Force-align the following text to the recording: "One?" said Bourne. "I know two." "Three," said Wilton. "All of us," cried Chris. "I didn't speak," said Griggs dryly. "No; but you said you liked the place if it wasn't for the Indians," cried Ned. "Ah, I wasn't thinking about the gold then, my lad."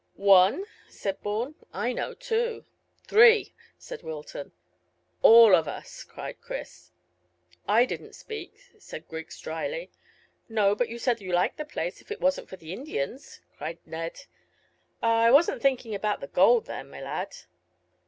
"One?" 0.15 0.65
said 0.89 1.21
Bourne. 1.21 1.53
"I 1.73 1.93
know 1.93 2.15
two." 2.15 2.65
"Three," 3.05 3.53
said 3.77 4.01
Wilton. 4.01 4.51
"All 5.21 5.53
of 5.55 5.67
us," 5.67 6.03
cried 6.03 6.41
Chris. 6.41 6.89
"I 7.67 7.85
didn't 7.85 8.15
speak," 8.15 8.55
said 8.79 9.07
Griggs 9.07 9.39
dryly. 9.39 9.91
"No; 10.49 10.73
but 10.73 10.89
you 10.89 10.97
said 10.97 11.21
you 11.21 11.31
liked 11.33 11.57
the 11.57 11.65
place 11.65 12.01
if 12.01 12.09
it 12.09 12.19
wasn't 12.19 12.49
for 12.49 12.55
the 12.57 12.73
Indians," 12.73 13.41
cried 13.57 13.77
Ned. 13.85 14.21
"Ah, 15.03 15.25
I 15.25 15.29
wasn't 15.29 15.61
thinking 15.61 15.93
about 15.93 16.19
the 16.19 16.25
gold 16.27 16.65
then, 16.65 16.89
my 16.89 16.99
lad." 17.03 17.35